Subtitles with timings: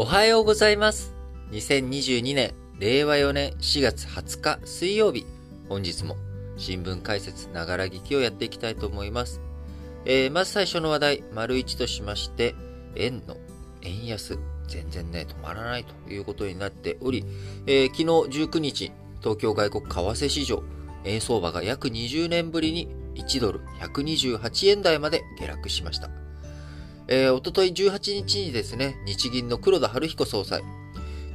[0.00, 1.12] おはようございます。
[1.50, 5.26] 2022年、令和4年4月20日水曜日、
[5.68, 6.14] 本日も
[6.56, 9.40] 新聞解説ながら聞きをやっていきたいと思います。
[10.04, 12.54] えーまず最初の話題、丸一としまして、
[12.94, 13.36] 円の
[13.82, 14.38] 円安、
[14.68, 17.24] 全然ね、止まらないということになっており、
[17.66, 18.04] えー昨日
[18.44, 20.62] 19日、東京外国為替市場、
[21.02, 26.08] 円相場が約20年ぶりに1ドル128円台まで下落しました。
[27.08, 30.62] えー、おととい18日にですね、日銀の黒田晴彦総裁、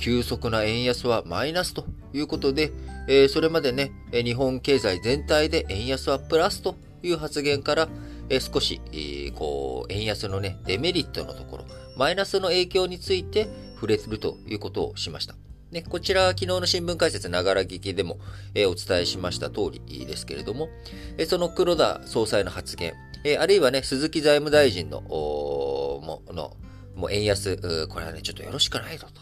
[0.00, 2.72] 急速な円安はマイナスということで、
[3.06, 7.88] えーそれまでね、日本経済全体で円安はプラスという発言から、
[8.30, 11.64] えー少し、えーこう、円安のね、デメリットのところ、
[11.96, 15.34] マイナスの影響について触れるということをしました。
[15.70, 18.18] ね、こちら、昨日の新聞解説ながら聞きでも、
[18.54, 20.70] えーお伝えしました通りですけれども、
[21.18, 22.94] えーその黒田総裁の発言、
[23.24, 26.56] えーあるいはね、鈴木財務大臣の、おもの、
[26.94, 29.20] もう円安、うこれはね、ちょっとよろしくないぞと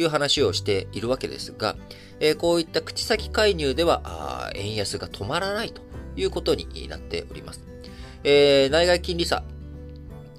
[0.00, 1.76] いう話をしているわけですが、
[2.20, 5.82] えーこういった口先介入では、円安が止まらないと
[6.16, 7.64] いうことになっております。
[8.24, 9.44] えー内外金利差、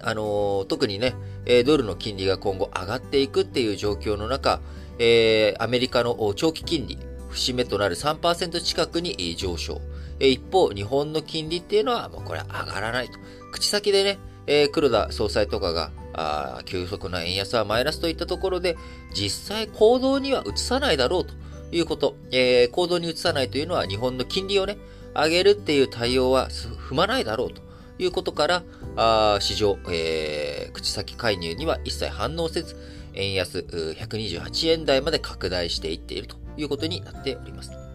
[0.00, 1.14] あのー特にね、
[1.46, 4.60] えドルの金利が今後上がっていくっていう状況の中、
[4.98, 6.98] えアメリカの長期金利、
[7.30, 9.80] 節目となる3%近くに上昇。
[10.20, 13.18] 一方、日本の金利っていうのは、もうこれは上がらないと。
[13.52, 18.76] 口先でね、えー黒田総裁とかが、あ急速な円安はマイナスといったところで、
[19.14, 21.34] 実際行動には移さないだろうと
[21.70, 22.16] いうこと。
[22.32, 24.78] えー行動に移さないというのは日本の金利をね、
[25.14, 27.62] 上げるっていう対応は踏まないだろうと
[27.98, 28.62] いうことから、
[28.96, 32.76] あ市場、えー口先介入には一切反応せず、
[33.14, 37.87] 円安128円台まで拡大していっているということになっております。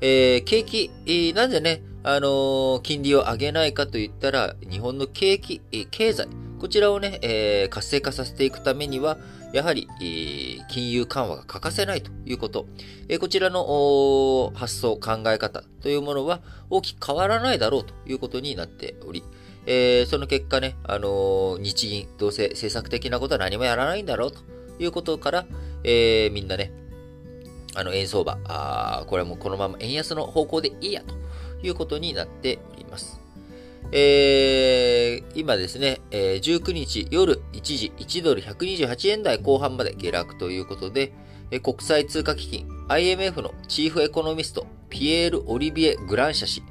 [0.00, 9.18] えー景気、えーなぜね、あのー金利を上げないかといったら、日本の景気、えー経済、こちらをね、えー活性化させていくためには、
[9.52, 12.66] やはり、えー金融緩和が欠かせないということ。
[13.08, 16.40] えーこちらの発想、考え方というものは
[16.70, 19.22] 大きく変わらないだろうということになっており、
[19.66, 24.38] えーその結果ね、あの日銀、どうせ政策的なことは何もやらないんだろうと
[24.78, 25.46] いうことから、
[25.84, 26.72] えみんなね、
[27.74, 31.14] あの円相場、あこれはもうこのまま円安の方向でいいやと
[31.62, 33.20] いうことになっております。
[33.92, 41.12] えー今ですね、えー19日夜一時1ドル128円台後半まで下落ということで、
[41.50, 46.62] えー国際通貨基金 IMF のチーフエコノミストピエール・オリビエ・グランシャ氏、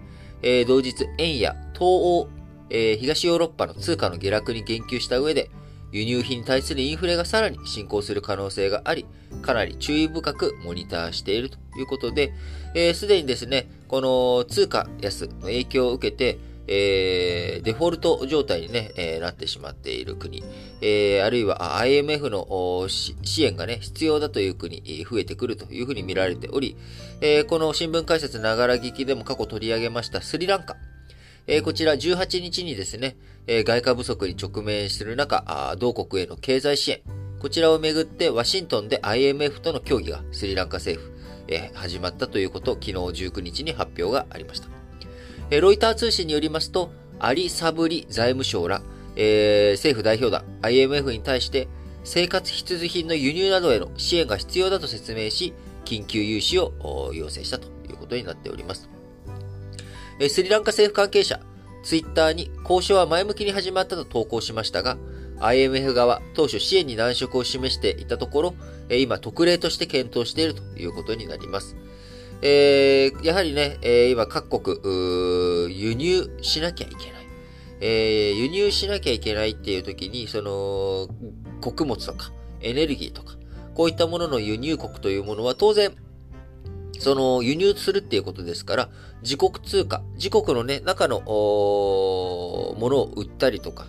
[0.41, 2.27] えー同日円や東欧、
[2.69, 5.49] えー東ヨーロッパの通貨の下落に言及した上で、
[5.91, 9.05] 輸入品に対するインフレがさらに進行する可能性があり、
[9.41, 12.33] かなり注意深くモニターしているということで、
[12.75, 20.43] えーすでにですね、この通貨安の影響を受けて、えーデフォルト状態に、ねえーなってしまっている国、
[20.81, 26.77] えーあるいはあ IMF の支援が、ね、必要だという国、えー増えてくるというふうに見られており、
[27.21, 30.75] えーこの新聞解説ながら聞きでも過去取り上げましたスリランカ、
[31.47, 33.17] えーこちら18日にですね、
[33.47, 37.01] えー外貨不足に直面する中、同国への経済支援、
[37.39, 41.13] こちらをめぐってワシントンで IMF との協議がスリランカ政府、
[41.47, 44.67] えー始まったということ、昨日19日に発表がありました。
[45.49, 48.81] えーロイター通信によりますと、アリ・サブリ財務省ら、
[49.15, 51.69] えー政府代表団 IMF に対して、
[52.03, 55.53] 生活必需品の輸入などへの支援が必要だと説明し、
[55.85, 56.73] 緊急融資を
[57.13, 58.89] 要請したということになっております。
[60.19, 61.39] えスリランカ政府関係者、
[61.83, 64.97] ツイッターに交渉は前向きに始まったと投稿しましたが、
[65.39, 68.55] IMF 側、当初支援に難色を示していたところ、
[68.89, 71.75] え今特例として検討しているということになります。
[72.41, 74.77] えーやはりね、え今各国、
[75.73, 77.27] 輸入しなきゃいけない。
[77.81, 81.07] えー輸入しなきゃいけないっていう時に、その、
[81.61, 83.35] 穀物とか、エネルギーとか、
[83.75, 85.95] こういったものの輸入国というものは当然、
[86.99, 88.89] その輸入するっていうことですから、
[89.21, 93.85] 自国通貨、自国のね、中のものを売ったりとか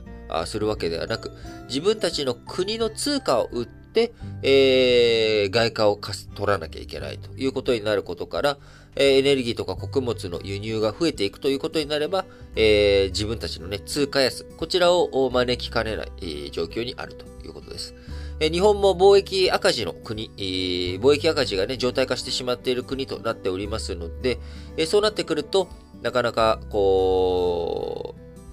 [0.46, 1.32] するわけではなく、
[1.68, 4.12] 自分たちの国の通貨を売って、
[4.42, 8.58] えー外貨を取らなきゃいけないということになることから、
[8.96, 12.24] えーエネルギーとか穀物の輸入が増えていくということになれば、
[12.56, 17.94] えー自分たちのね、通貨安、こちらを招きかねない、えー状況にあるということです。
[18.40, 24.38] 日本も貿易赤字の国、貿易赤字がね、状態化してしまっている国となっておりますので、
[24.86, 25.68] そうなってくると、
[26.00, 27.59] なかなか、こう、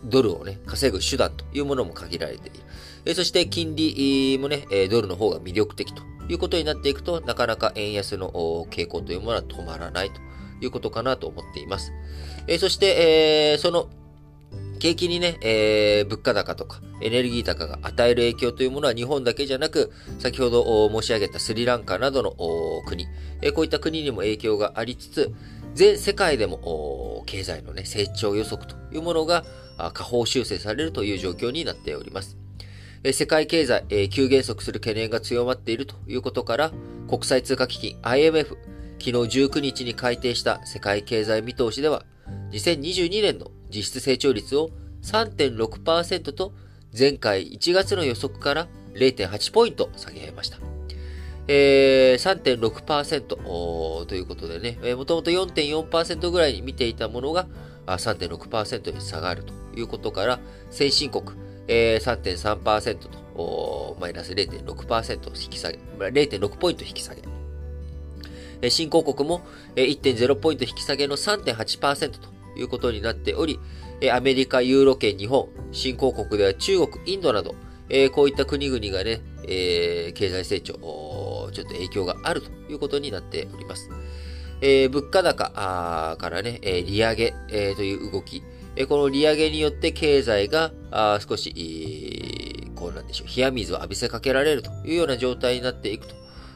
[0.08, 2.60] ドルをね、稼ぐ手段というものも限られている。
[3.06, 8.32] えそして金利もね、えドルの方が魅力的ということになっていくと、なかなか円安の
[8.70, 10.20] 傾向というものは止まらないと
[10.62, 11.92] いうことかなと思っています。
[12.48, 13.90] えそして、えその
[14.80, 22.34] 景気にね、えー、物価高とかエネルギー高が与える影響というものは日本だけじゃなく、先ほど申し上げたスリランカなどの
[22.86, 23.08] 国、
[23.42, 25.34] え、こういった国にも影響がありつつ、
[25.78, 29.46] 全世界でも経済のね、成長予測というものが
[29.94, 32.36] 下方修正されるという状況になっております。
[33.14, 36.72] 世界経済、急減速する懸念が強まっているということから、
[37.08, 38.58] 国際通貨基金 IMF、
[38.98, 42.06] 昨日19日に改定した世界経済見通しでは、
[42.54, 44.72] 2022年の実質成長率を
[45.04, 46.54] 3.6%と
[46.98, 50.77] 前回1月の予測から0.8ポイント下げました。
[51.48, 57.48] えー、3.6%ということでね、もともと4.4%ぐらいに見ていたものが
[57.86, 60.40] 3.6%に下がるということから、
[60.70, 61.26] 先進国、
[61.68, 62.98] えー、3.3%
[63.36, 67.22] と、マイナス0.6%引き下げ、0.6ポイント引き下げ。
[68.70, 69.42] 新興国も
[69.76, 73.60] 1.0ポイント引き下げの3.8%ということになっており、
[74.12, 77.56] アメリカ、ユーロ圏、日本、新興国では中国、インドなど、
[78.14, 80.74] こういった国々がね、経済成長、
[81.52, 83.90] ちょっと影響があるということになっております。
[84.62, 88.42] え物価高からねえ、利上げえ、という動き
[88.76, 96.16] え、この利上げによって経済があ少し、こうなんでしょう、冷や水を浴びせかけられるというような状態になっていくと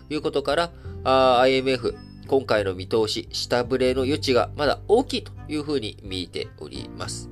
[0.09, 0.71] いうことから、
[1.03, 1.95] IMF、
[2.27, 7.29] 今回の見通し、下振れの余地がまだ大きいというふうに見ております。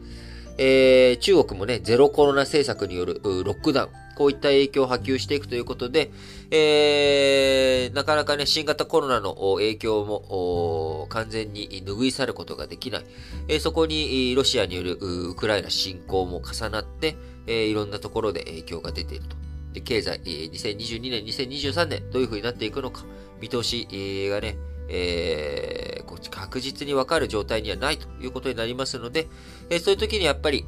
[0.58, 6.12] えー、中国もね、ゼロコロナ政策によるロックダウン、こういった影響を波及していくということで、
[6.52, 13.06] えー、なかなかね、新型コロナの影響も完全に拭い去ることができない。
[13.48, 17.16] えー、そこにロシアによるウクライナ侵攻も重なって、
[17.48, 19.38] えー、いろんなところで影響が出ていると。
[19.72, 23.06] で経済え、2022年、2023年、どういう風になっていくのか、
[23.40, 23.88] 見通し
[24.30, 24.58] がね、
[24.90, 29.28] えー、確実にわかる状態にはないということになりますので、
[29.70, 30.66] えー、そういう時にやっぱり、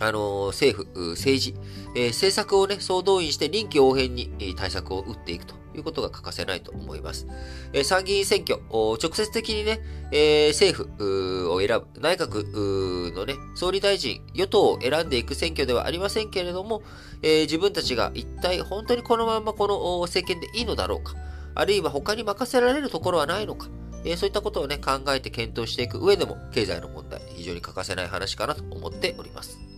[0.00, 1.54] あの、政府、政治、
[1.94, 7.26] えー、政策をね、総動員して臨機応変に対策を打っていくということが欠かせないと思います。
[7.72, 9.80] えー、参議院選挙、直接的にね、
[10.10, 16.82] えー、政府を選ぶ、内閣のね、総理大臣、与党を選んでいく選挙ではありませんけれども、
[17.22, 21.14] え、自分たちが一体本当にこのままこの政権でいいのだろうか、
[21.54, 23.68] あるいは他に任せられるところはないのか、
[24.04, 29.73] え、そういったことをね、考えて検討していく上でも、経済の問題、非常に欠かせない話かなと思っております。